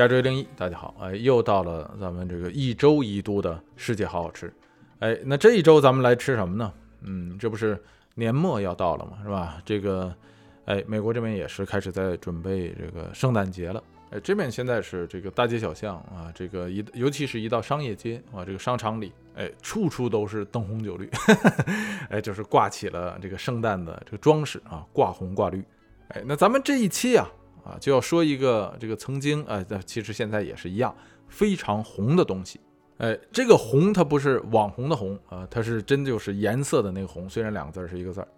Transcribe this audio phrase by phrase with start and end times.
[0.00, 4.50] 加州零一，大家好，哎，又到了咱们这个一周一度的世界好好吃，
[5.00, 6.72] 哎，那这一周咱们来吃什么呢？
[7.02, 7.78] 嗯，这不是
[8.14, 9.60] 年末要到了嘛，是吧？
[9.62, 10.10] 这个，
[10.64, 21.10] 哎，美国这边也是开始在准备这个圣诞节了，哎，这边现在是这个大街小巷啊，这个一尤其是一到商业街啊，这个商场里，哎，处处都是灯红酒绿，
[22.08, 25.62] 哎，就是挂起了这个圣诞的这个装饰啊，挂红挂绿，
[26.08, 27.30] 哎，那咱们这一期啊。
[27.64, 30.94] 啊，就要说一个这个曾经啊，其实现在也是一样
[31.28, 32.60] 非常红的东西。
[32.98, 37.28] 哎，这个红它不是网红的红啊，它是真就是颜色的那个红。
[37.28, 38.28] 虽然两个字是一个字儿，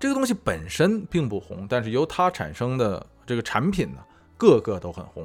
[0.00, 3.98] 这个东西本身并不红，但是由它产生的这个产品呢，
[4.36, 5.24] 个个都很红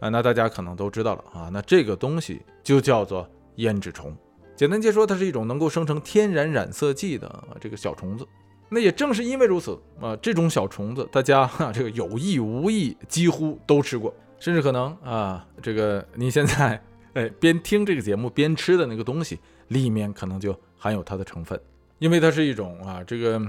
[0.00, 0.08] 啊。
[0.08, 4.16] 那大家可能都知道了啊，那这个东西就叫做胭脂虫。
[4.56, 8.26] 简单解说，它是一种能够生成天然染色剂的这个小虫子。
[8.68, 21.60] 那也正是因为如此啊，这种小虫子，大家哈这个有意无意几乎都吃过，甚至可能啊，这个你现在哎边听这个节目边吃的那个东西里面可能就含有它的成分，
[21.98, 23.40] 因为它是一种啊这个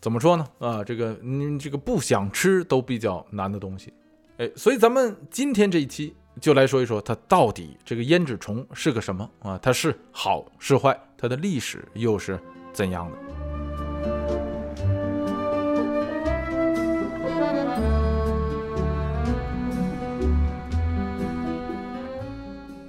[0.00, 3.92] 怎么说呢啊这个你这个不想吃都比较难的东西，
[4.38, 9.58] 哎，所以咱们今天这一期就来说一说它到底这个胭脂虫是个什么啊？
[9.62, 10.98] 它是好是坏？
[11.16, 12.38] 它的历史又是
[12.72, 13.16] 怎样的？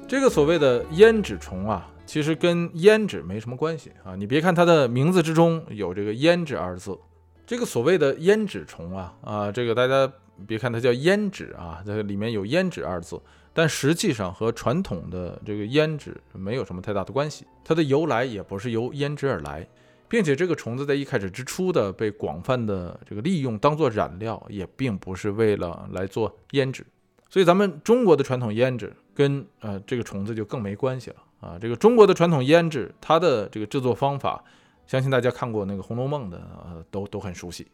[0.08, 4.16] 这个所谓的胭脂虫啊，其实跟胭脂没什么关系啊。
[4.16, 6.96] 你别看它的名字之中有这个胭脂二字，
[7.48, 10.12] 这个所谓的胭脂虫啊啊，这个大家
[10.46, 13.20] 别看它叫胭脂啊，这里面有胭脂二字，
[13.52, 17.44] 但实际上和传统的这个胭脂没有什么太大的关系。
[17.64, 19.68] 它的由来也不是由胭脂而来，
[20.08, 26.86] 并且这个虫子在一开始之初的被广泛的这个利用当做染料，也并不是为了来做胭脂。
[27.30, 31.58] 所以咱们中国的传统胭脂跟呃这个虫子就更没关系了啊！
[31.60, 34.42] 这个中国的传统胭脂，它的这个制作方法，
[34.88, 37.68] 相信大家看过那个《红楼梦》的呃都都很熟悉。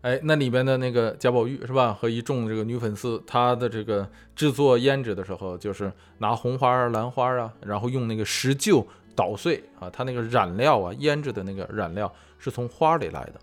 [0.00, 1.92] 哎，那里边的那个贾宝玉是吧？
[1.92, 8.84] 和一众这个女粉丝，她的这个制作胭脂的时候，就是拿红花啊、兰花啊，然后用那个石臼
[9.14, 13.34] 捣碎啊，它那个染料啊，胭脂的那个染料是从花里来的。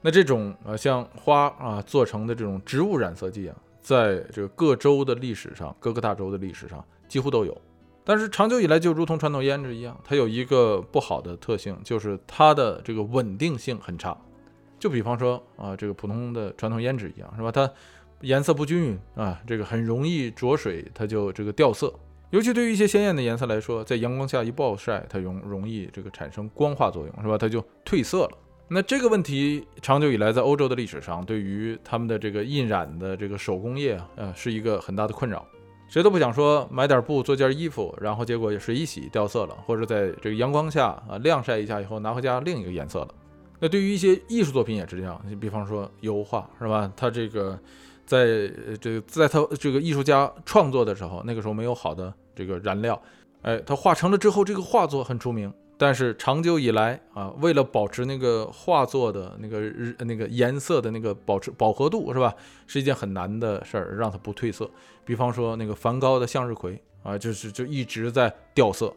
[0.00, 3.56] 那这种呃像花啊做成的这种植物染色剂啊。
[3.86, 7.56] 在这个各州的历史上，各个大洲的历史上几乎都有，
[8.02, 14.20] 但是长久以来就如同传统胭脂一样，它有一个不好的特性，就是它的这个稳定性很差。
[14.76, 17.52] 就比方说啊，这个普通的传统胭脂一样，是吧？
[17.52, 17.72] 它
[18.22, 21.94] 颜色不均匀啊，这个很容易着水，它就这个掉色。
[22.30, 27.38] 尤其对于一些鲜艳的颜色来说，在阳光下一暴晒，它容容易这个产生光化作用，是吧？
[27.38, 28.38] 它就褪色了。
[28.68, 35.46] 那这个问题长久以来在欧洲的历史上，对于他们的这个印染的这个手工业啊，呃，是一个很大的困扰。
[35.88, 43.08] 谁都不想说买点布做件衣服，然后结果水一洗掉色了，或者在这个阳光下啊晾晒一下以后拿回家另一个颜色了。
[43.60, 46.90] 那对于一些艺术作品也是这样，你比方说油画是吧？
[46.96, 47.56] 它这个
[48.04, 48.50] 在
[48.80, 53.00] 这在他这个艺术家创作的时候，那个时候没有好的这个燃料，
[53.42, 55.52] 哎，他画成了之后，这个画作很出名。
[55.78, 62.34] 但是长久以来啊，为了保持那个画作的那个日那个颜色的那个保持饱和度是吧，
[62.66, 64.70] 是一件很难的事儿，让它不褪色。
[65.04, 68.92] 比方说那个梵高的向日葵啊，就是就一直在掉色。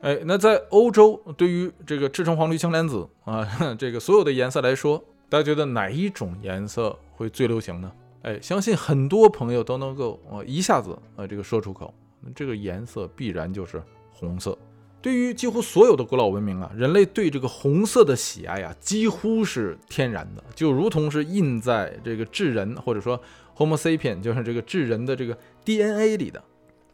[0.00, 3.46] 哎，那在欧洲，对于这个赤橙黄绿青蓝紫啊，
[3.78, 7.90] 这个所有的颜色来说，大家觉得哪一种颜色会最流行呢？
[8.22, 11.94] 哎，相信很多朋友都能够啊一下子啊这个说出口，
[12.34, 13.80] 这个颜色必然就是
[14.12, 14.58] 红色。
[15.06, 23.16] 对于几乎所有的古老文明啊，人类对这个红色的喜爱啊，几乎是天然的，就如同是印在这个智人或者说
[23.56, 26.42] Homo sapien，就是这个智人的这个 DNA 里的。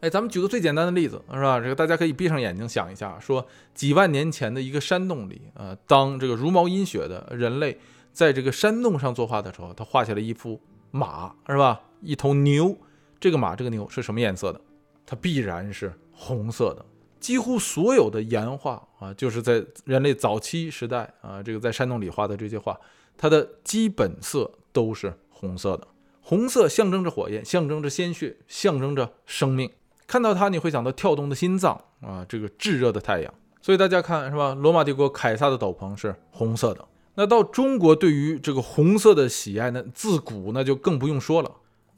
[0.01, 1.59] 哎，咱们举个最简单的例子，是吧？
[1.59, 7.79] 这个大家可以闭上眼睛想一下，说几万年前的一个山洞里啊，当这个茹毛饮血的人类
[8.11, 10.61] 在这个山洞上作画的时候，他画下了一幅
[10.91, 11.81] 马，是吧？
[12.01, 12.77] 一头牛，
[13.19, 14.61] 这个马这个牛是什么颜色的？
[15.03, 16.85] 它必然是红色的。
[17.23, 22.77] 几乎所有的岩画啊，就是在人类早期时代啊，这个在山洞里画的这些画，
[23.17, 25.87] 它的基本色都是红色的。
[26.19, 29.71] 红色象征着火焰，象征着鲜血，象征着生命。
[30.05, 33.33] 看到它，你会想到跳动的心脏啊，这个炙热的太阳。
[33.61, 34.53] 所以大家看是吧？
[34.53, 36.85] 罗马帝国凯撒的斗篷是红色的。
[37.15, 41.49] 那到中国，对于这个红色的喜爱呢，自古那就更不用说了。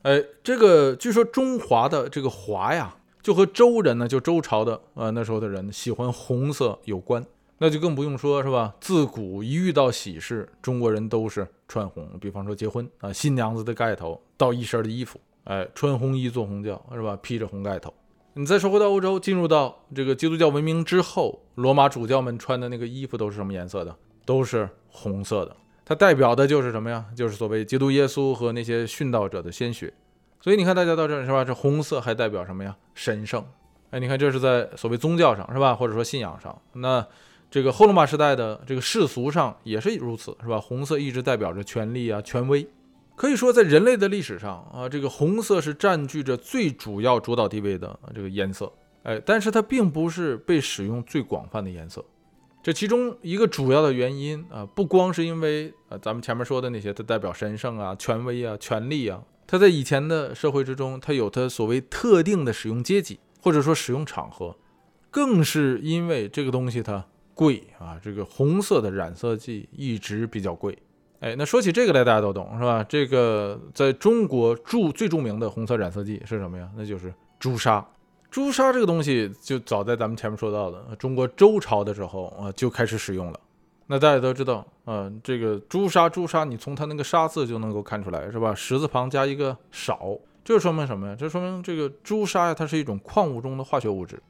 [0.04, 2.95] 哎，这个据说中华的这个华呀。
[3.25, 7.25] 就和周人呢，就周朝的啊那时候的人喜欢红色有关，
[7.57, 8.75] 那就更不用说是吧？
[8.80, 12.07] 自古一遇到喜事，中国人都是穿红。
[12.22, 17.18] 比方说结婚啊，新娘子的盖头到一身的衣服哎，穿红衣做红轿是吧？
[17.19, 17.92] 披着红盖头。
[18.36, 23.95] 你再说回到欧洲，进入到这个基督教文明之后，罗马主教们穿的那个衣服都是什么颜色的？
[24.24, 25.57] 都是红色的。
[25.83, 27.04] 它代表的就是什么呀？
[27.16, 29.92] 就是所谓基督耶稣和那些殉道者的鲜血。
[30.45, 31.44] 所以你看，大家到这儿是吧？
[31.44, 32.77] 这红色还代表什么呀？
[32.94, 33.44] 神圣。
[33.89, 35.74] 哎，你看这是在所谓宗教上是吧？
[35.74, 36.56] 或者说信仰上。
[36.74, 37.03] 那
[37.50, 40.59] 这个后罗马时代的这个世俗上也是如此是吧？
[40.59, 42.69] 红色一直代表着权力啊、权威。
[43.15, 48.71] 可以说，在人类的历史上啊，这个红色是占据着最主要主导地位的这个颜色，
[49.01, 52.06] 哎，但是它并不是被使用最广泛的颜色。
[52.62, 64.56] 这其中一个主要的原因啊，不光是因为啊，咱们前面说的那些，它代表神圣啊、权威啊、权力啊，它在以前的社会之中，它有它所谓特定的使用阶级或者说使用场合，
[65.12, 70.77] 更是因为这个东西它贵啊，这个红色的染色剂一直比较贵。
[71.19, 72.83] 哎，那说起这个来，大家都懂是吧？
[72.83, 76.69] 这个在中国著最著名的红色染色剂是什么呀？
[76.75, 77.86] 那就是朱砂。
[78.30, 83.39] 朱砂这个东西，就早在咱们前面说到的中国周朝的时候啊，就开始使用了。
[83.88, 88.54] 那大家都知道嗯，这个朱砂，朱砂，你从它那个砂字就能够看出来是吧？
[88.56, 91.16] 石字旁加一个少，这说明什么呀？
[91.18, 94.22] 这说明这个朱砂呀，它是一种矿物中的化学物质。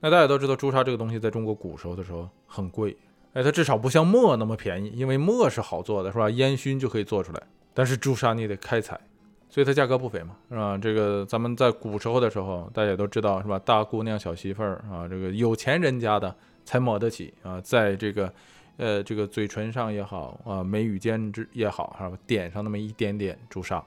[0.00, 2.96] 那大家都知道，朱砂这个东西在中国古时候的时候很贵。
[3.32, 6.28] 哎，它至少不像墨那么便宜，因为墨是好做的，是吧？
[6.30, 7.42] 烟熏就可以做出来。
[7.72, 9.00] 但是朱砂你得开采，
[9.48, 10.78] 所以它价格不菲嘛，是吧？
[10.78, 13.58] 这个咱们在古时候的时候，大家也都知道，是吧？
[13.58, 16.32] 大姑娘、小媳妇儿啊，这个有钱人家的
[16.64, 18.32] 才抹得起啊，在这个，
[18.76, 22.18] 呃，这个嘴唇上也好啊，眉宇间之也好，是吧？
[22.26, 23.84] 点上那么一点点朱砂。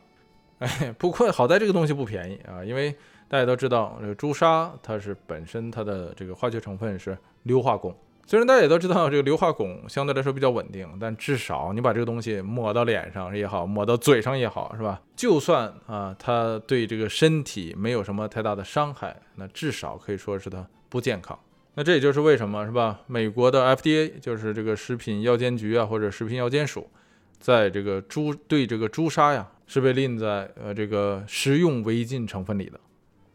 [0.59, 2.95] 哎，不过好在这个东西不便宜啊，因为
[3.27, 7.93] 大家都知道，这个朱砂它是本身它的这个化学成分是硫化汞。
[8.25, 15.01] 虽然大家也都知道这个硫化汞相对来说比较稳定，但至少你把这个东西抹到脸上也好，抹到嘴上也好，是吧？
[15.15, 21.37] 就算啊，它对这个身体没有什么太大的伤害，那至少可以说是它不健康。
[21.77, 23.01] 那这也就是为什么是吧？
[23.05, 26.89] 美国的 FDA 就是这个食品药监局啊，或者食品药监署，
[27.37, 32.79] 在这个猪对这个朱砂呀是被拎在呃这个食用违禁成分里的。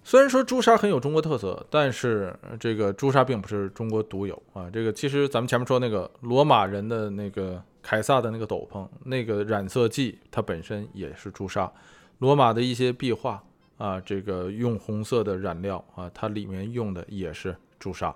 [0.02, 4.68] 虽然说朱砂很有中国特色，但是这个朱砂并不是中国独有啊。
[4.72, 11.70] 这个其实咱们前面说那个罗马人的那个凯撒的那个斗篷，那个染色剂它本身也是朱砂。
[12.18, 13.40] 罗马的一些壁画
[13.78, 18.12] 啊，这个用红色的染料啊，它里面用的也是朱砂。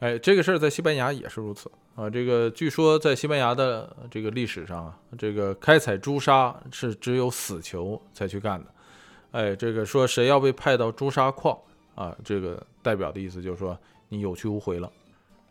[0.00, 2.08] 哎，这个事儿在西班牙也是如此啊。
[2.08, 8.66] 这个据说在西班牙的这个历史上啊，这个开采朱砂是只有死囚才去干的。
[9.32, 11.56] 哎，这个说谁要被派到朱砂矿
[11.94, 12.16] 啊？
[12.24, 14.90] 这个代表的意思就是说你有去无回了。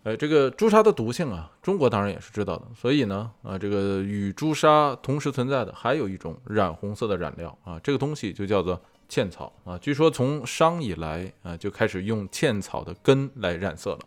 [0.04, 2.66] 哎，这个朱砂的毒性啊，中国当然也是知道的。
[2.75, 9.78] 所以呢，啊，这个与朱砂同时存在的还有一种染红色的染料啊，这个东西就叫做茜草啊。
[9.78, 14.00] 据说从商以来啊，就开始用茜草的根来染色了，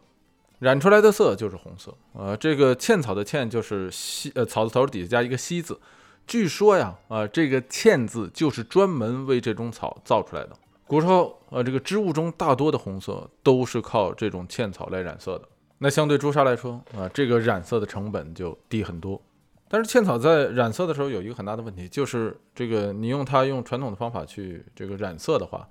[0.62, 2.37] 染出来的色就是红色呃。
[2.37, 5.79] 这个茜草的茜就是西呃草字头底下加一个西字。
[6.25, 10.50] 据说呀，啊，这个茜字就是专门为这种草造出来的。
[10.87, 15.49] 古时候，呃，这个织物中大多的红色都是靠这种茜草来染色的。
[15.79, 19.20] 那相对朱砂来说，啊，这个染色的成本就低很多。
[19.69, 25.67] 但是茜草在染色的时候有一个很大的问题，就是这个你用它用传统的方法去这个染色的话，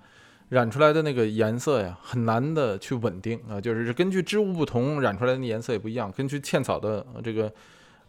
[0.52, 6.12] 染出来的那个颜色呀，很难的去稳定啊，就是根据织物不同，染出来的颜色也不一样。
[6.12, 7.52] 根据茜草的这个。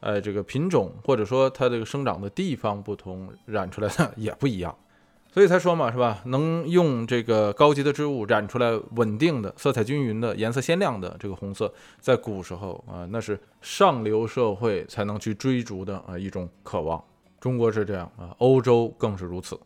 [0.05, 4.77] 呃，这个品种或者说它这个生长的地方不同，染出来的也不一样，
[5.33, 6.21] 所以才说嘛，是吧？
[6.25, 17.01] 能用这个高级的织物染出来稳定的、色彩均匀的、颜色鲜亮的这个红色，在古时候啊，那是上流社会才能去追逐的啊一种渴望。
[17.39, 19.57] 中国是这样啊，欧洲更是如此。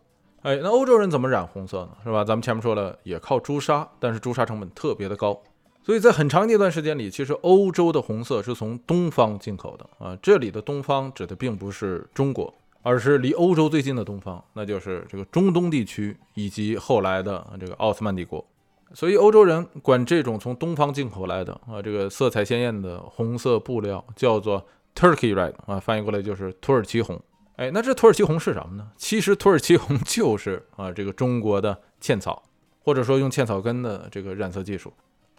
[0.46, 1.88] 哎，那欧洲人怎么染红色呢？
[2.04, 2.22] 是吧？
[2.22, 5.36] 咱们前面说了，也靠朱砂，但是朱砂成本特别的高。
[5.82, 10.16] 所以在很长一段时间里，其实欧洲的红色是从东方进口的啊。
[10.22, 18.46] 这里的东方指的并不是中国，而是离欧洲最近的东方，那就是这个中东地区以及后来的这个奥斯曼帝国。
[18.94, 27.20] 所以欧洲人管这种从东方进口来的啊，这个色彩鲜艳的红色布料叫做 Turkey Red 啊，翻译过来就是土耳其红。
[27.56, 28.88] 哎，那这土耳其红是什么呢？
[28.96, 32.42] 其实土耳其红 就是啊，这个中国的茜草，
[32.82, 34.92] 或者说用茜草根的这个染色技术。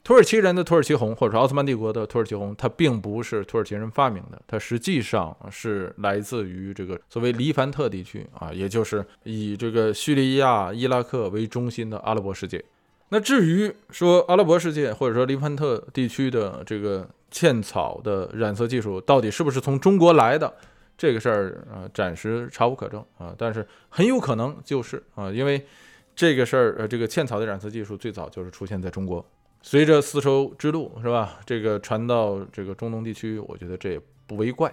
[0.03, 12.63] 土耳其人的土耳其红，或者说奥斯曼帝国的土耳其红，它并不是土耳其人发明的，它实际上是来自于这个所谓黎凡特地区啊，也就是以这个叙利亚、伊拉克为中心的阿拉伯世界。
[13.09, 20.53] 那至于说阿拉伯世界或者说黎凡特地区的这个茜草的染色技术到底是不是从中国来的，
[20.97, 25.65] 这个事儿啊，暂时查无可证啊，但是很有可能就是啊，因为。
[26.19, 29.23] 这个事儿，呃，这个茜草的染色技术最早就是出现在中国，
[29.61, 34.67] 随着丝绸之路是吧，这个传到这个中东地区，我觉得这也不为怪。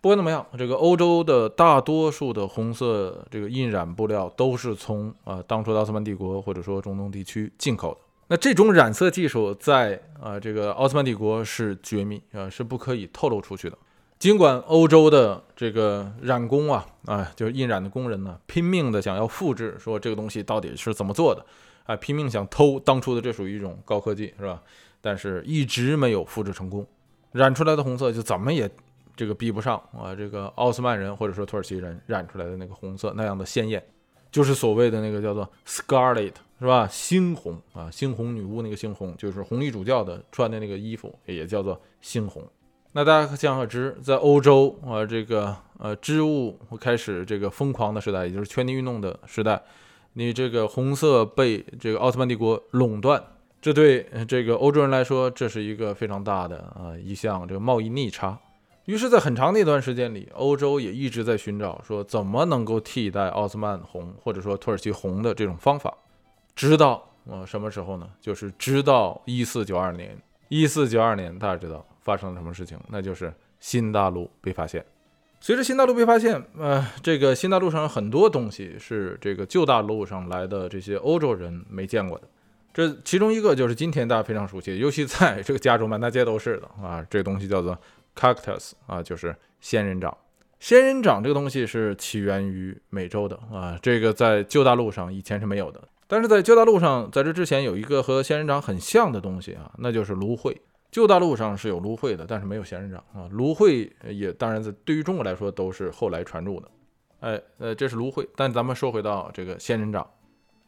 [0.00, 8.00] 不管怎么样，这个欧洲的大多数的红色这个印染布料都是从啊当初的奥斯曼帝国或者说中东地区进口的。
[8.28, 13.76] 那这种染色技术在啊这个奥斯曼帝国是绝密啊，是不可以透露出去的。
[14.20, 21.42] 尽管欧洲的这个染工啊啊就是印染的工人呢，拼命的想要复制，说这个东西到底是怎么做的，
[21.86, 24.62] 啊拼命想偷当初的，这属于一种高科技是吧？
[25.00, 26.86] 但是一直没有复制成功，
[27.32, 28.70] 染出来的红色就怎么也。
[29.16, 33.82] 这个比不上啊，这个奥斯曼人或者说土耳其人染出来的那个红色那样的鲜艳，
[34.30, 36.88] 就是所谓的那个叫做 scarlet 是吧？
[36.90, 42.42] 猩红啊，猩红女巫那个猩红，就是红衣主教的穿的那个衣服也叫做猩红。
[42.92, 49.62] 那大家可想而知，在欧洲啊，这个呃织物开始这个疯狂的时代，也就是圈地运动的时代，
[50.14, 53.22] 你这个红色被这个奥斯曼帝国垄断，
[53.62, 58.36] 这对这个欧洲人来说，这是一个非常大的啊一项这个贸易逆差。
[58.86, 65.94] 于是，在很长的一段时间里，欧洲也一直在寻找说怎么能够替代奥斯曼红或者说土耳其红的这种方法。
[66.56, 68.08] 直到呃什么时候呢？
[68.20, 70.18] 就是直到一四九二年。
[70.48, 72.76] 一四九二年，大家知道发生了什么事情？
[72.88, 74.84] 那就是新大陆被发现。
[75.40, 82.24] 随着新大陆被发现，呃，这个新大陆上有很多东西是这个旧大陆上来的这些欧洲人没见过的。
[82.74, 87.78] 这其中一个就是今天大家非常熟悉，尤其在这个加州满大街都是的啊，这个东西叫做。
[88.16, 90.14] Cactus 啊，就是仙人掌。
[90.58, 95.80] 仙人掌这个东西是起源于美洲的啊，这个在旧大陆上以前是没有的。
[96.08, 100.60] 但是在旧大陆上，在这之前有一个和仙人掌很像的东西啊，那就是芦荟。
[100.90, 103.28] 旧大陆上是有芦荟的，但是没有仙人掌啊。
[103.30, 106.68] 芦荟也当然在对于中国来说都是后来传入的。
[107.20, 108.28] 哎，呃，这是芦荟。
[108.34, 110.06] 但咱们说回到这个仙人掌，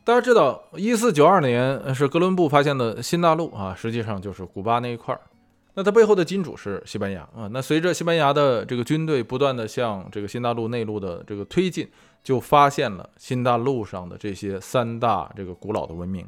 [0.04, 5.20] 大家知道，一四九二年是哥伦布发现的新大陆啊，实际上就是古巴那一块儿。
[5.74, 7.48] 那它背后的金主是西班牙啊。
[7.50, 11.88] 那随着西班牙的这个军队不断的向这个新大陆内陆的这个推进，
[12.22, 16.26] 就发现了新大陆上的这些三大这个古老的文明。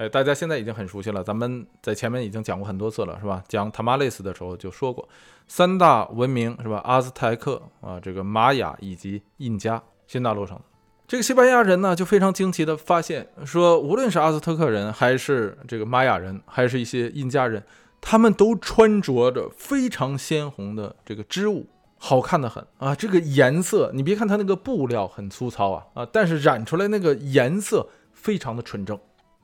[0.00, 3.44] 哎，大家现在已经很熟悉了，咱们在前面已经讲过很多次了，是吧？
[3.46, 5.06] 讲塔马雷斯的时候就说过，
[5.46, 6.80] 三大文明是吧？
[6.86, 9.82] 阿兹泰克啊，这个玛雅以及印加。
[10.06, 10.64] 新大陆上的
[11.06, 17.62] 这个西班牙人呢，就非常惊奇的发现说，无论是阿兹特克人，还是这个玛雅人，还是一些印加人。
[18.00, 21.66] 他们都穿着着非常鲜红的这个织物，
[21.98, 22.94] 好看的很啊！
[22.94, 28.98] 这个颜色，你别看它那个布料很粗糙啊啊，但是染出来那个颜色非常的纯正。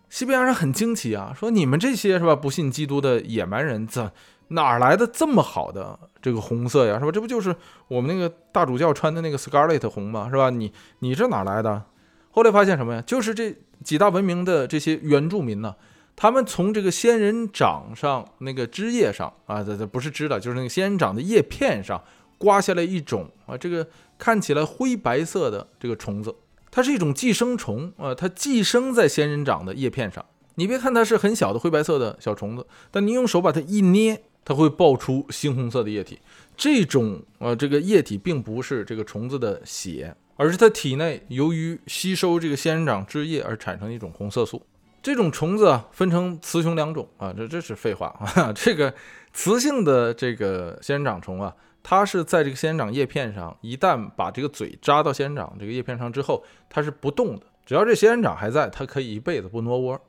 [0.08, 4.10] 西班牙人很惊奇啊，说你们这些是吧不信基督的野蛮人，怎
[4.48, 6.98] 哪来的这么好的这个红色呀？
[6.98, 7.10] 是吧？
[7.10, 7.54] 这不就是
[7.88, 10.28] 我们那个大主教穿的那个 scarlet 红吗？
[10.30, 10.50] 是吧？
[10.50, 11.82] 你你这哪来的？
[12.30, 13.02] 后来发现什么呀？
[13.06, 15.74] 就是这几大文明的这些原住民呢。
[16.14, 22.02] 他们从这个仙人掌上那个枝叶上啊，这这不是枝的，就是那个仙人掌的叶片上
[22.38, 23.86] 刮下来一种啊，这个
[24.16, 26.34] 看起来灰白色的这个虫子，
[26.76, 30.22] 它是一种寄生虫啊，它寄生在仙人掌的叶片上。
[30.56, 36.18] 你别看它是很小的灰白色的小虫子，但你用手把它一捏，它会爆出猩红色的液体。
[36.54, 44.60] 这种呃，这个液体并不是这个虫子的血，而是它体内由于吸收这个仙人掌汁液而产生一种红色素。
[45.02, 48.52] 这种虫子啊，分成雌雄两种啊，这这是废话啊。
[48.52, 48.92] 这个
[49.32, 51.54] 雌性的这个仙人掌虫啊，
[51.88, 57.46] 它是在这个仙人掌叶片上，一旦把这个嘴扎到仙人掌这个叶片上之后，它是不动的。
[57.64, 60.00] 只要这仙人掌还在，它可以一辈子不挪窝。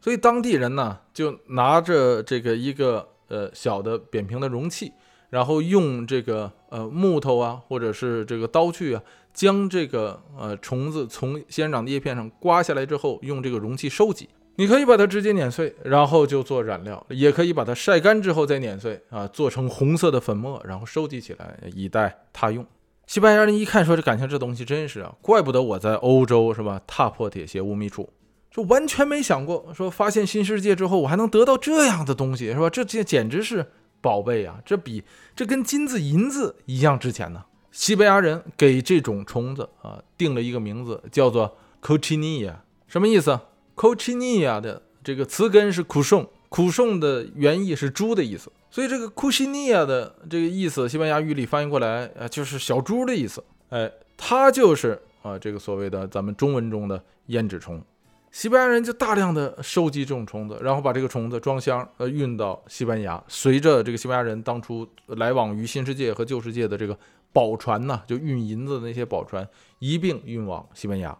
[0.00, 4.92] 所以当地人呢，就拿着这个一个呃小的扁平的容器，
[5.30, 9.02] 然后用这个呃木头啊，或者是这个刀具啊。
[9.32, 14.28] 将这个呃虫子从仙人掌的叶片上刮下来之后，用这个容器收集。
[14.56, 22.64] 你可以把它直接碾碎，然后就做染料；也可以把它晒干之后再碾碎啊，做成红色的粉末，然后收集起来以待他用。
[23.06, 28.08] 西班牙人一看说：“这感情这东西真是啊，怪不得我在欧洲是吧，踏破铁鞋无觅处，
[28.50, 32.70] 就完全没想过说发现新世界之后我还能得到这样的东西是吧？
[32.70, 33.66] 这这简直是
[34.00, 34.58] 宝贝啊！
[34.64, 35.02] 这比
[35.36, 42.54] 这跟金子银子一样值钱呢。”西班牙人给这种虫子啊定了一个名字，叫做 cochinilla，
[42.86, 43.38] 什么意思
[43.76, 53.42] ？cochinilla 的这个词根是 c u s o n c u s o n 的原意是猪的意思，所以这个 cochinilla 的这个意思，西班牙语里翻译过来啊就是小猪的意思。
[53.70, 57.82] 哎，它就是啊这个所谓的咱们中文中的胭脂虫。
[58.30, 66.98] 西班牙人就大量的收集这种虫子，然后把这个虫子装箱呃运到西班牙，随着这个西班牙人当初来往于新世界和旧世界的这个。
[67.34, 69.44] 宝船呢，就运银子的那些宝船
[69.80, 71.18] 一并运往西班牙。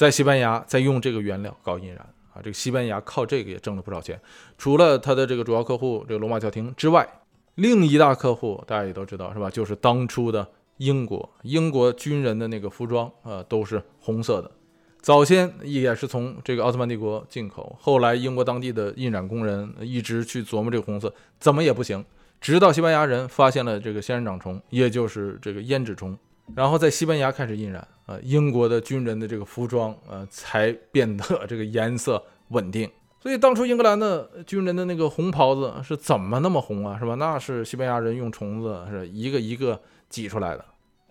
[0.00, 1.98] 在西班牙在用这个原料搞印染
[2.32, 4.18] 啊，这个西班牙靠这个也挣了不少钱。
[4.56, 7.06] 除了它的这个主要客户这个罗马教廷之外，
[7.56, 9.50] 另一大客户大家也都知道是吧？
[9.50, 14.50] 就是当初的英国，英国军人的那个服装啊都是红色的。
[15.02, 22.02] 早先也是从这个奥斯曼帝国进口，后来英国当地的印染工人一直去琢磨这个红色怎么也不行，
[22.40, 26.16] 直到西班牙人发现了这个仙人掌虫，也就是这个胭脂虫，
[26.54, 32.90] 然后在西班牙开始印染呃，英国的军人的这个服装呃才变得 这个颜色稳定。
[33.20, 37.14] 所以当初英格兰的军人的那个红袍子是怎么那么红啊，是吧？
[37.14, 40.64] 那是西班牙人用虫子是一个一个挤出来的。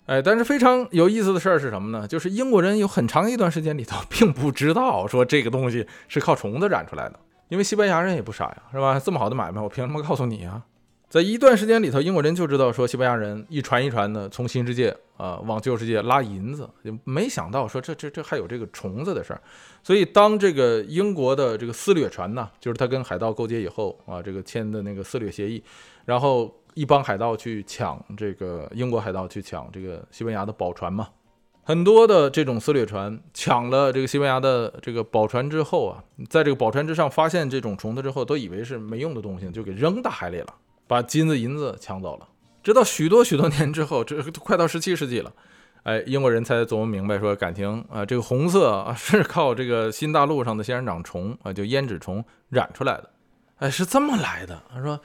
[0.07, 2.05] 哎，但是非常有意思的事儿是什么呢？
[2.05, 8.99] 就是英国人有很长一段时间里头 并不知道说这个东西是靠虫子染出来的，因为西班牙人也不傻呀，是吧？
[8.99, 10.65] 这么好的买卖，我凭什么告诉你啊？
[11.09, 19.41] 在一段时间里头，英国人就知道说西班牙人一船一船的从新世界啊往旧世界拉银子，就没想到说这这这还有这个虫子的事儿。
[19.83, 25.61] 所以当这个英国的这个私掠船呢，就是他跟海盗勾结以后啊，这个签的那个私掠协议，
[26.05, 26.55] 然后。
[26.75, 31.09] 一帮海盗去抢这个英国海盗去抢这个西班牙的宝船嘛，
[31.63, 40.55] 很多的这种私掠船抢了这个西班牙的这个宝船之后啊，在这个宝船之上发现这种虫子之后，都以为是没用的东西，就给扔大海里了，
[40.89, 42.27] 把金子银子抢走了。
[42.63, 45.31] 直到许多许多年之后，这快到十七世纪了，
[45.83, 53.11] 哎，英国人才琢磨明白说，感情啊，这个红色啊 是靠这个新大陆上的仙人掌虫啊，就胭脂虫染出来的，
[53.59, 54.63] 哎，是这么来的。
[54.73, 54.99] 他说。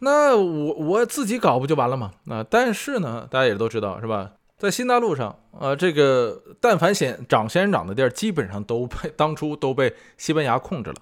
[0.00, 2.12] 那我我自己搞不就完了吗？
[2.28, 4.30] 啊，但是呢，大家也都知道是吧？
[4.56, 10.96] 在新大陆上，啊，这个但凡仙长仙人掌的地儿，基本上都被当初都被西班牙控制了。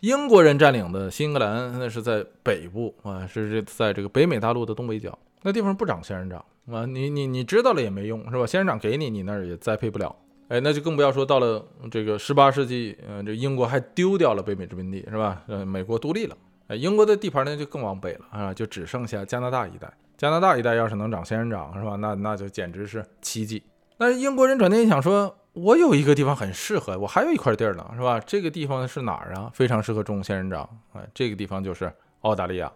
[0.00, 6.86] 英国人占领的新英格兰，那是在北部啊，是这在这个北美大陆的东北角，那地方不长仙人掌啊。
[6.86, 8.46] 你你你知道了也没用，是吧？
[8.46, 10.14] 仙人掌给你，你那儿也栽培不了。
[10.48, 15.42] 哎，那就更不要说到了这个十八世纪，嗯，这英国还丢掉了北美殖民地，是吧？
[15.48, 16.36] 呃，美国独立了。
[16.68, 19.92] 哎，英国的地盘呢就更往北了啊，就只剩下加拿大一带。
[20.16, 21.96] 加拿大一带要是能长仙人掌，是吧？
[21.96, 23.62] 那那就简直是奇迹。
[23.98, 28.20] 那英国人转念一想，说我有一个地方很适合，我还有一块地儿呢，是吧？
[28.20, 29.50] 这个地方是哪儿啊？
[29.52, 30.68] 非常适合种仙人掌。
[30.92, 32.70] 哎，这个地方就是澳大利亚。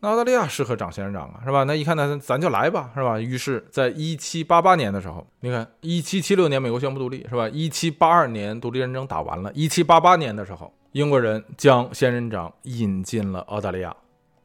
[0.00, 1.64] 那澳大利亚适合长仙人掌啊，是吧？
[1.64, 3.18] 那一看，呢咱就来吧，是吧？
[3.18, 7.48] 于是，在一七八八年的时候，你看，一七七六年美国宣布独立，是吧？
[7.48, 10.72] 一七八二年独立战争打完了，一七八八年的时候。
[10.92, 13.92] 英国人将仙人掌引进了澳大利亚，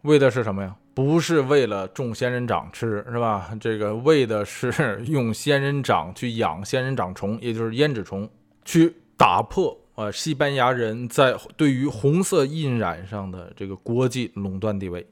[0.01, 0.75] 为的是什么呀？
[0.99, 3.51] 不是为了种仙人掌吃，是吧？
[3.57, 8.29] 这个为的是 用仙人掌去养仙人掌虫，也就是胭脂虫，
[8.65, 15.07] 去打破啊西班牙人在对于红色印染上的这个国际垄断地位。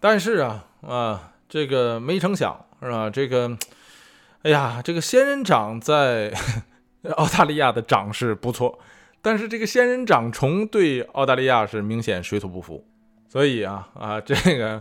[0.00, 3.10] 但是啊啊，这个没成想，是吧？
[3.10, 3.58] 这个，
[4.42, 6.32] 哎呀，这个仙人掌在
[7.16, 8.78] 澳大利亚的长势不错。
[9.20, 12.82] 但是这个仙人掌虫对澳大利亚是明显水土不服，
[13.28, 14.80] 所以啊啊，这个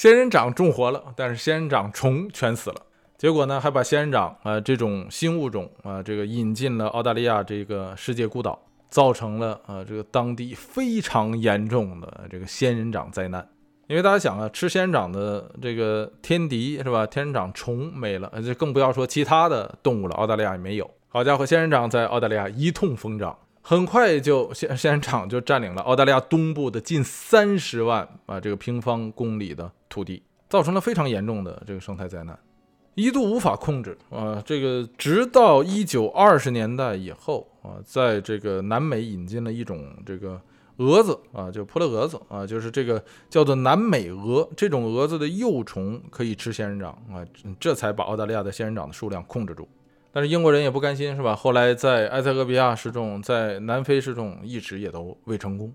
[0.00, 2.76] 仙人掌种活了，但是仙人掌虫全死了。
[3.18, 8.58] 结果呢，还把仙人掌啊这种新物种啊这个引进了澳大利亚这个世界孤岛，
[8.88, 13.46] 造成了啊这个当地非常严重的这个仙人掌灾难。
[13.88, 17.06] 因为大家想啊，吃仙人掌的这个天敌是吧？
[17.12, 20.14] 仙人掌虫没了，这更不要说其他的动物了。
[20.14, 20.90] 澳大利亚也没有。
[21.08, 23.36] 好家伙，仙人掌在澳大利亚一通疯长。
[23.60, 32.38] 很快就仙仙人掌就占领了澳大利亚东部的近三十万啊这个平方公里的土地，造成了非常严重的这个生态灾难，
[32.94, 34.42] 一度无法控制啊。
[34.46, 40.40] 这个直到一九二十年代以后啊，在这个南美引进了一种这个
[40.78, 47.26] 蛾子啊，就扑棱蛾子啊，就是这个叫做南美蛾，这种蛾子的幼虫可以吃仙人掌啊，
[47.58, 49.68] 这才把澳大利亚的仙人掌的数量控制住。
[50.12, 51.36] 但是英国人也不甘心，是吧？
[51.36, 55.72] 后来在埃塞俄比亚试种，在南非试种，一直也都未成功。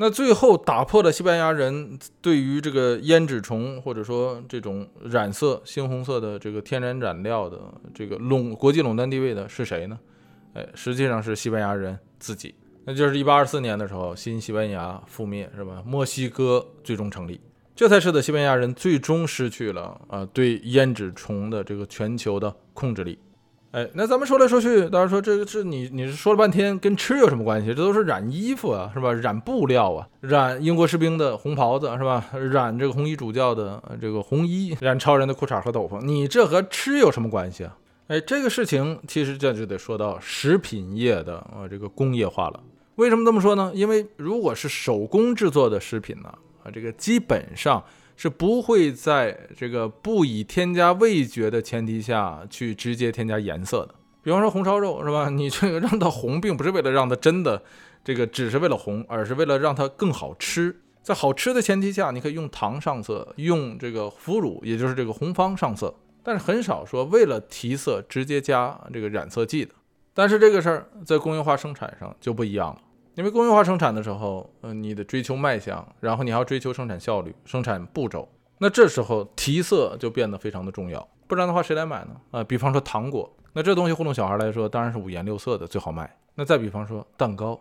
[0.00, 7.60] 那最后打破了西班牙人对于这个胭脂虫或者说这种染色猩红色的这个天然染料的
[7.92, 9.98] 这个垄国际垄断地位的是谁呢？
[10.54, 12.54] 哎，实际上是西班牙人自己。
[12.84, 15.82] 那就是1824年的时候，新西班牙覆灭，是吧？
[15.84, 17.40] 墨西哥最终成立，
[17.74, 23.18] 这才使得西班牙人最终失去了啊对胭脂虫的这个全球的控制力。
[23.70, 27.68] 哎，那咱们说来说去，大家说这个是你，你是说了半天跟吃有什么关系？
[27.68, 29.12] 这都是染衣服啊，是吧？
[29.12, 32.24] 染布料啊，染英国士兵的红袍子是吧？
[32.50, 37.76] 染这个红衣主教的这个红衣，染超人的裤衩和斗篷，你这和吃有什么关系啊？
[38.06, 42.60] 哎，这个事情其实这就得说到食品业的啊这个工业化了。
[42.94, 43.70] 为什么这么说呢？
[43.74, 46.32] 因为如果是手工制作的食品呢，
[46.64, 47.84] 啊这个基本上。
[48.18, 53.94] 是不会在这个不以添加味觉的前提下去直接添加颜色的。
[54.24, 55.30] 比方说红烧肉是吧？
[55.30, 57.62] 你这个让它红，并不是为了让它真的
[58.02, 60.74] 这个只是为了红，而是为了让它更好吃。
[61.00, 69.72] 在好吃的前提下，你可以用糖上色，用这个腐乳，也就是这个红方上色，但是很少说为了提色直接加这个染色剂的。
[70.12, 72.82] 但是这个事儿在工业化生产上就不一样了，
[73.18, 78.28] 因为工业化生产的时候，呃，你得追求卖相，然后你还要追求生产效率、生产步骤，
[78.58, 82.12] 那这时候提色就变得非常的重要，不然的话谁来买呢？
[82.30, 86.16] 啊，比方说糖果，那这东西糊弄小孩来说当然是五颜六色的最好卖。
[86.36, 87.60] 那再比方说蛋糕。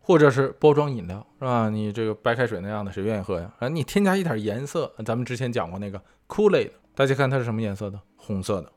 [0.00, 1.68] 或者是包装饮料是吧？
[1.68, 3.50] 你这个白开水那样的，谁愿意喝呀？
[3.58, 8.00] 啊，你添加一点颜色，咱们之前讲过那个 Kool-Aid，大家看它是什么颜色的？
[8.16, 8.72] 红色的。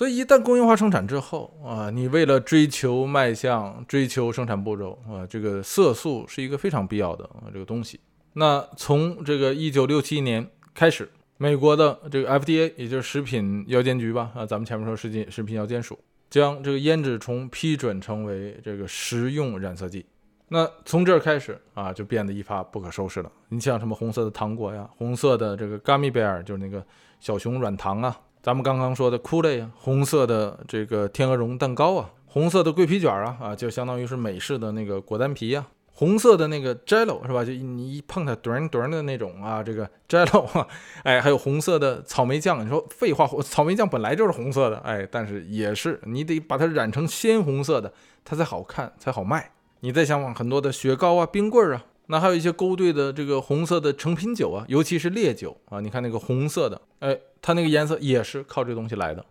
[0.00, 8.00] 所以一旦工业化生产之后啊，你为了追求卖相、追求生产步骤啊，这个色素是一个非常必要的啊这个东西。
[8.32, 15.98] 那从这个一九六七年开始，美国的这个 FDA，也就是食品药监局吧，啊，咱们前面说食品食品药监署，
[16.30, 20.06] 将这个胭脂虫批准成为这个食用染色剂。
[20.48, 23.30] 那从这儿开始啊，就变得一发不可收拾了。
[23.50, 26.82] 你像什么红色的糖果呀，红色的这个 gummy bear，就是那个
[27.18, 37.44] 小熊软糖啊，咱们刚刚说的 Kool-Aid 啊，红色的这个天鹅绒蛋糕啊，红色的桂皮卷啊，啊，就相当于是美式的那个果丹皮呀，红色的那个 Jello 是吧？
[37.44, 40.66] 就你一碰它墩墩的那种啊，这个 Jello，
[41.02, 42.64] 哎，还有红色的草莓酱。
[42.64, 47.92] 你说废话，草莓酱本来就是红色的，哎，但是也是你得把它染成鲜红色的，
[48.24, 49.50] 它才好看，才好卖。
[49.80, 59.24] 你再想往很多的雪糕啊、冰棍儿啊，那还有一些勾兑的这个红色的成品酒啊，尤其是烈酒啊，你看那个红色的，哎，它那个颜色也是靠这东西来的。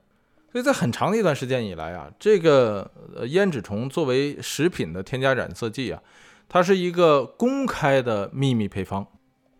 [0.52, 6.02] 所以在很长的一段时间以来啊，这个呃胭脂虫作为食品的添加染色剂啊，
[6.48, 9.06] 它是一个公开的秘密配方，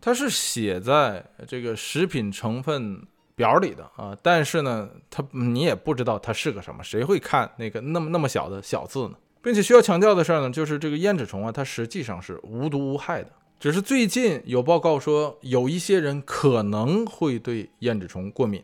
[0.00, 3.06] 它是写在这个食品成分
[3.36, 9.14] 表里的啊，但是呢，它你也不知道它是个什么，谁会看那个那么那么小的小字呢？
[9.42, 13.30] 并且需要强调的事儿呢，就是这个胭脂虫啊，它实际上是无毒无害的。
[13.58, 18.62] 只是最近有报告说，有一些人可能会对胭脂虫过敏。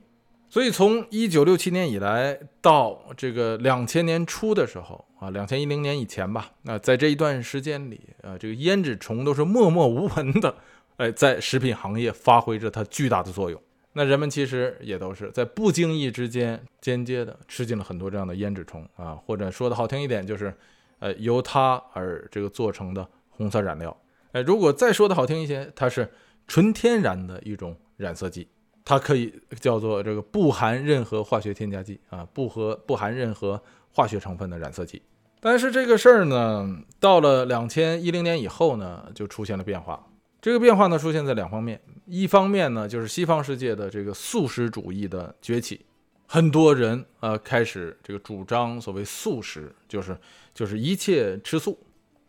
[0.48, 10.54] 所以从一九六七年以来到这个两千年初的时候啊，两千一零年以前吧，那在这一段时间里啊，这个胭脂虫都是默默无闻的，
[10.96, 13.60] 哎，在食品行业发挥着它巨大的作用。
[13.98, 20.54] 那人们其实也都是在不经意之间间接的吃进了很多这样的胭脂虫啊，或者说的好听一点就是，
[20.98, 23.96] 呃，由它而这个做成的红色染料。
[24.32, 26.12] 哎，如果再说的好听一些，它是
[26.46, 28.46] 纯天然的一种染色剂，
[28.84, 33.58] 它可以叫做这个不含任何化学添加剂啊，不和不含任何
[33.92, 35.00] 化学成分的染色剂。
[35.40, 40.06] 但是这个事儿呢，到了两千一零年以后呢，就出现了变化。
[40.46, 41.80] 这个变化呢，出现在两方面。
[42.04, 45.84] 一方面呢，就是西方世界的这个素食主义的崛起，
[46.28, 50.16] 很多人呃开始这个主张所谓素食，就是
[50.54, 51.76] 就是一切吃素。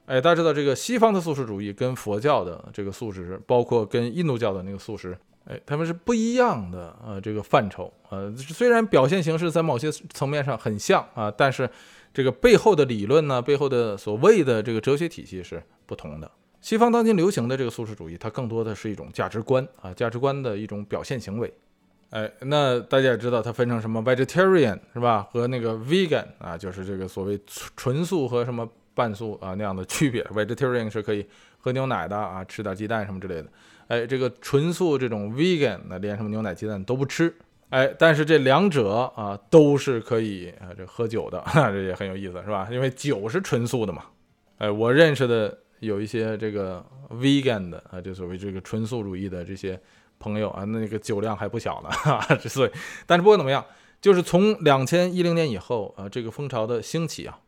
[0.07, 7.93] 哎，大家知道这个西方的素食主义跟佛教的这个素食，包括跟印度教的那个素食，哎，他们是不一样的呃这个范畴。
[8.09, 11.69] 呃，虽然表现形式在某些层面上很像啊，但是
[12.11, 16.31] 这个背后的理论呢，背后的所谓的这个哲学体系是不同的。
[16.59, 21.53] 西方当今流行的这个素食主义，它更多的是一种价值观啊，价值观的一种表现行为。
[22.09, 25.27] 哎，那大家也知道，它分成什么 vegetarian 是吧？
[25.31, 27.39] 和那个 vegan 啊，就是这个所谓
[27.75, 30.23] 纯素和什么半素啊那样的区别。
[30.33, 31.25] vegetarian 是可以
[31.59, 33.45] 喝牛奶的啊，吃点鸡蛋什么之类的。
[33.87, 37.33] 哎，这个纯素这种 vegan 那连什么牛奶鸡蛋都不吃。
[37.69, 42.67] 哎，但是这两者啊都是可以啊这喝酒的， 这也很有意思是吧？
[42.71, 44.03] 因为酒是纯素的嘛。
[44.57, 45.57] 哎，我认识的。
[45.79, 49.79] 有一些这个 vegan 的啊，就所谓这个纯素主义的这些
[50.19, 52.71] 朋友啊，那个酒量还不小呢，哈，所以，
[53.05, 53.63] 但是不管怎么样，
[54.01, 57.39] 就是从两千一零年以后啊，这个风潮的兴起啊，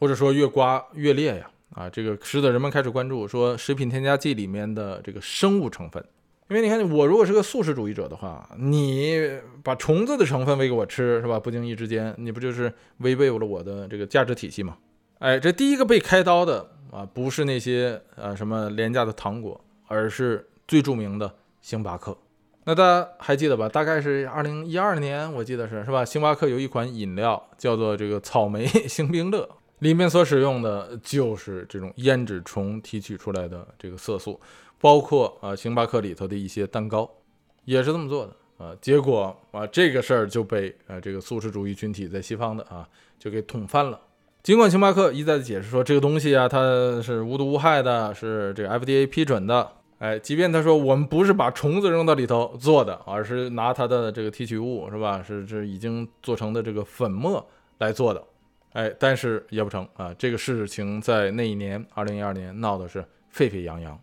[0.00, 6.04] 或者说越刮越烈呀，啊，这个使得人们开始关注说食品添加剂里面的这个生物成分，
[6.50, 9.20] 因为你看我如果是个素食主义者的话，你
[9.62, 11.38] 把虫子的成分喂给我吃是吧？
[11.38, 14.76] 不经意之间，你不就是违背了我的这个价值体系吗？
[15.20, 16.72] 哎，这第一个被开刀的。
[16.90, 22.16] 啊，不是那些呃什么廉价的糖果，而是最著名的星巴克。
[22.64, 23.68] 那大家还记得吧？
[23.68, 26.04] 大概是二零一二年，我记得是是吧？
[26.04, 34.40] 星巴克有一款饮料叫做这个草莓 星冰乐，里面所使用的就是这种胭脂虫提取出来的这个色素，
[34.80, 37.08] 包括啊星巴克里头的一些蛋糕
[37.64, 38.76] 也是这么做的啊。
[38.80, 44.00] 结果啊这个事儿就被啊这个素食主义群体在西方的啊就给捅翻了。
[44.46, 49.72] 尽管星巴克一再的解释说这个东西啊，它是无毒无害的，是这个 FDA 批准的。
[49.98, 55.20] 哎，即便他说我们不是把虫子扔到里头做的，而是拿它的这个提取物是吧？
[55.20, 57.44] 是这已经做成的这个粉末
[57.78, 58.22] 来做的。
[58.74, 60.14] 哎，但是也不成啊。
[60.16, 63.98] 这个事情在那一年，二零一二年闹的是沸沸扬扬，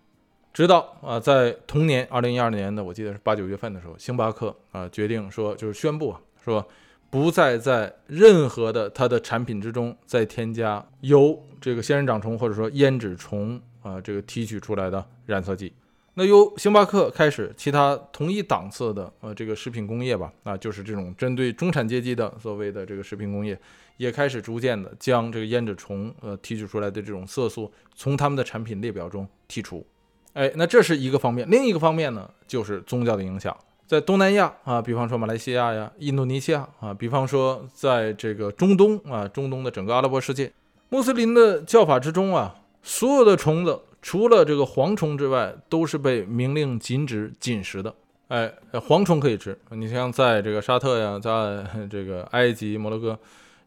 [0.51, 6.67] 直到啊，在同年二零一二年的，我记得是八九月份的时候，星巴克啊决定说，就是宣布啊，说
[7.13, 15.71] 不再在任何的它的产品之中再添加由这个仙人掌虫或者说胭脂虫啊这个提取出来的染色剂。
[16.15, 23.55] 那由星巴克开始，其他同一档次的呃这个食品工业吧，啊就是这种针对中产阶级的所谓的这个食品工业，
[23.97, 29.85] 也开始逐渐的将这个胭脂虫呃提取出来的这种色素从他们的产品列表中剔除。
[30.33, 40.51] 哎，那这是一个方面，另一个方面呢，就是宗教的影响，在东南亚啊，比方说马来西亚呀、印度尼西亚啊，比方说在这个中东啊，中东的整个阿拉伯世界，
[40.89, 43.79] 穆斯林的教法之中啊，所有的虫子。
[44.01, 47.95] 除了这个蝗虫之外，都是被明令禁止进食的。
[48.27, 53.17] 哎，蝗虫可以吃，你像在这个沙特呀，在这个埃及、摩洛哥，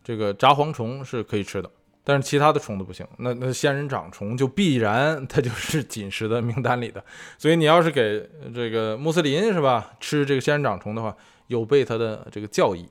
[0.04, 1.70] 这个炸蝗虫是可以吃的，
[2.08, 3.04] 但是其他的虫子不行。
[3.18, 7.04] 那那仙人掌虫就必然它就是禁食的名单里的。
[7.36, 11.16] 所以你要是给这个穆斯林是吧吃这个仙人掌虫的话，
[11.48, 12.88] 有悖他的这个教义。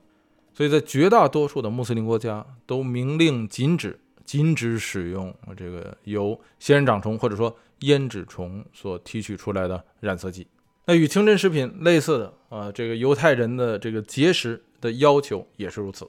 [0.52, 3.98] 所以在绝大多数的穆斯林国家都明令禁止。
[4.26, 10.44] 禁止使用这个由仙人掌虫或者说胭脂虫所提取出来的染色剂。
[10.86, 16.08] 那与清真食品类似的啊，这个犹太人的这个节食的要求也是如此。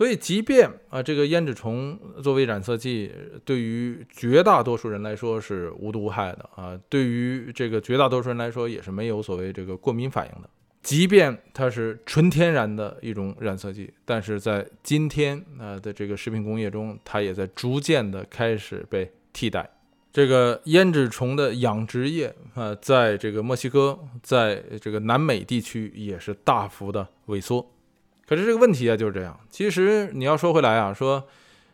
[0.00, 3.12] 所以，即便啊这个胭脂虫作为染色剂，
[3.44, 10.48] 对于绝大多数人来说是无毒无害的啊，对于这个绝大多数人来说也是没有所谓这个过敏反应的。
[10.82, 19.68] 即便它是纯天然的一种染色剂，但是在今天啊的这个食品工业中，它也在逐渐的开始被替代。
[20.10, 27.70] 这个胭脂虫的养殖业啊，在这个墨西哥，在这个南美地区也是大幅的萎缩。
[28.30, 29.36] 可是这个问题啊就是这样。
[29.50, 31.26] 其实你要说回来啊，说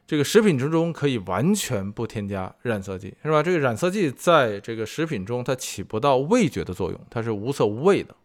[0.06, 3.42] 这个食品之中可以完全不添加染色剂，是吧？
[3.42, 8.16] 这个染色剂在这个食品中它起不到味觉的作用，它是无色无味的。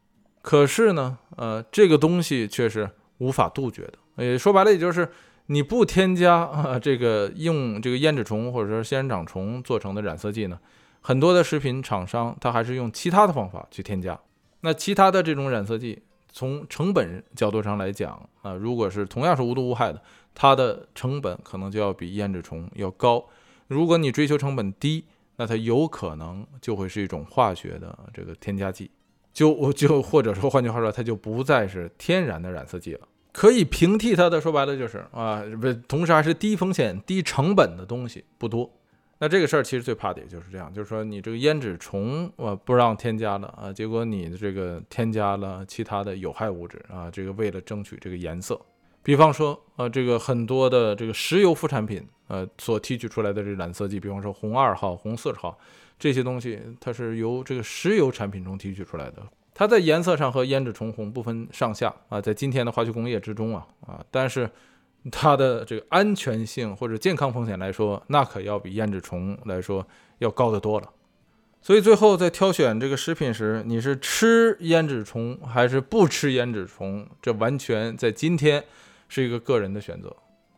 [0.42, 4.24] 可是呢，呃，这个东西却是无法杜绝的。
[4.24, 5.10] 也说白了，也就是
[5.48, 10.58] 你不添加啊，这个用这个胭脂虫或者说仙人掌虫做成的染色剂呢，
[11.02, 14.18] 很多的食品厂商它还是用其他的方法去添加。
[14.62, 20.02] 那其他的这种染色剂，从成本角度上来讲啊，如果是同样是无毒无害的，
[20.34, 23.26] 它的成本可能就要比胭脂虫要高。
[23.68, 28.90] 如果你追求成本低，那它有可能就会是一种化学的这个添加剂。
[29.34, 38.70] 就就或者说换句话说，它就不再是天然的染色剂了，可以平替它的，说白了就是啊，不，同时还是低风险、低成本的东西不多。
[39.24, 48.60] 那这个事儿其实最怕的也就是这样，就是说你这个胭脂虫我不让添加了啊，结果你的这个添加了其他的有害物质啊，这个为了争取这个颜色，
[49.04, 55.56] 比方说啊，这个很多的这个石油副产品呃所提取出来的这染色剂，比方说红二号、红四号。
[56.00, 59.22] 这些东西它是由这个石油产品中提取出来的，
[59.54, 64.50] 它在颜色上和胭脂虫红不分上下啊，在今天的化学工业之中啊啊，但是
[65.10, 69.88] 它的这个安全性或者健康风险来说，那可要比胭脂虫来说
[70.20, 70.90] 要高得多了。
[71.64, 78.64] 所以最后在挑选这个食品时，你是吃胭脂虫还是不吃胭脂虫，这完全在今天
[79.08, 80.16] 是一个个人的选择。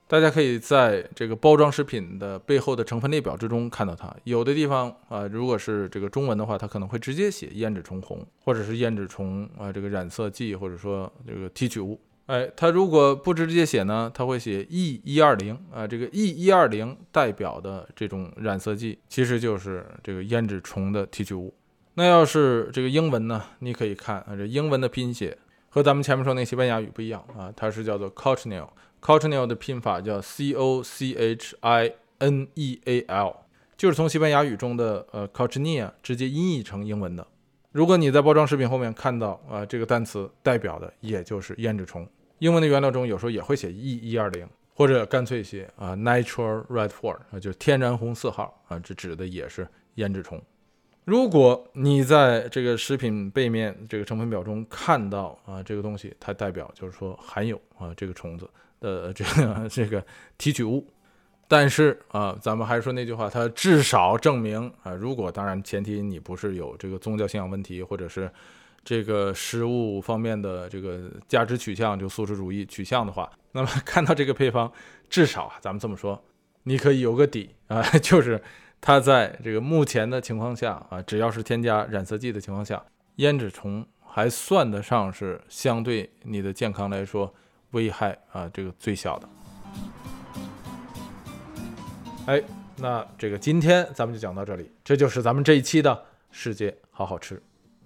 [0.07, 4.13] 大家可以在这个包装食品的背后的成分列表之中看到它。
[4.25, 11.99] 有的地方啊，如果是这个中文的话，它可能会直接写胭脂虫红，或者是胭脂虫啊这个染色剂，或者说这个提取物。
[12.27, 21.53] 哎，它如果不直接写呢，它会写 E 一二零啊，这个 E 一二零代表的这种染色剂其实就是这个胭脂虫的提取物。
[21.95, 28.69] 那要是这个英文呢，你可以看啊，这英文的拼写和咱们前面说那西班牙语不一样啊，它是叫做 cochineal。
[29.01, 33.35] cochineal 的拼法叫 c o c h i n e a l，
[33.75, 37.27] 就是从西班牙语中的呃 cochineal 直接音译成英文的。
[37.73, 42.07] 如果你在包装食品后面看到啊这个单词，代表的也就是胭脂虫。
[42.37, 50.39] 英文的原料中有时候也会写 e 一二零，或者干脆写啊 natural red four，啊就天然红四号啊，这指的也是胭脂虫。
[51.03, 58.47] 如果你在这个食品背面这个成分表中看到啊这个东西，它代表就是说含有啊这个虫子。
[58.79, 60.05] 的这个这个
[60.37, 60.85] 提取物，
[61.53, 68.27] 但是啊，咱们还是说那句话，它至少证明啊，如果当然前提你不是有这个宗教信仰问题，或者是
[68.83, 74.71] 这个食物方面的这个价值取向，就素食主义取向的话，那么看到这个配方，
[75.07, 76.19] 至少啊咱们这么说，
[76.63, 78.41] 你可以有个底啊， 就是
[78.81, 82.83] 它在这个目前的情况下啊，只要是添加染色剂的情况下，
[83.17, 87.31] 胭脂虫还算得上是相对你的健康来说。
[87.73, 89.29] 危害啊，这个最小的。
[92.25, 92.41] 哎，
[92.77, 97.41] 那这个今天咱们就讲到这里，这就是咱们这一期的世界好好吃。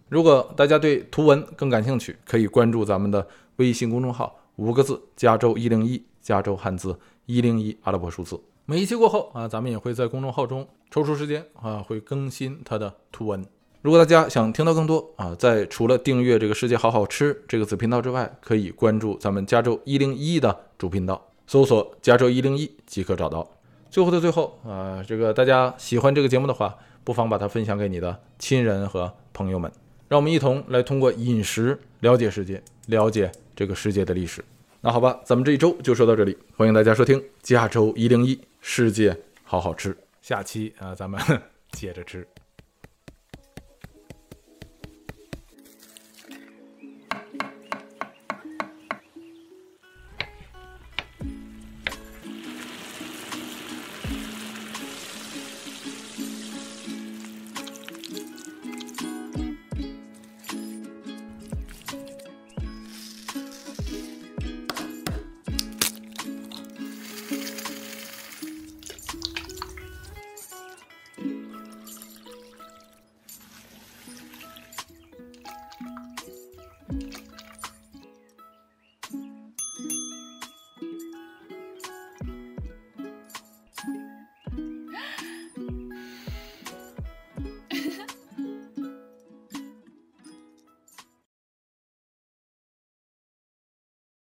[0.10, 8.40] 如果大家对图文更感兴趣，可以关注咱们的微信公众号，五个字：加州一零一，加州汉字一零一阿拉伯数字。
[8.66, 13.44] 每一期过后啊，咱们也会在公众号中抽出时间啊，会更新它的图文。
[13.82, 23.50] 如果大家想听到更多啊，在除了订阅这个世界好好吃这个子频道之外，可以关注咱们加州一零一的主频道，搜索加州一零一即可找到。
[23.90, 29.72] 最后的最后啊，这个大家喜欢这个节目的话，不妨把它分享给你的亲人和朋友们，
[30.08, 34.44] 让我们一同来通过饮食了解世界，了解这个世界的历史。
[34.82, 41.20] 那好吧，咱们这一周就说到这里，欢迎大家收听加州一零一世界好好吃，下期啊咱们
[41.72, 42.28] 接着吃。